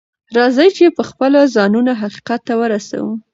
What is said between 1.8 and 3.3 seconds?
حقيقت ته ورسوو.